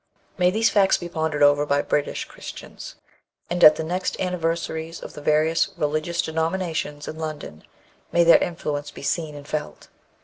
[0.35, 2.95] May these facts be pondered over by British Christians,
[3.51, 7.63] and at the next anniversaries of the various religious denominations in London
[8.11, 9.89] may their influence be seen and felt!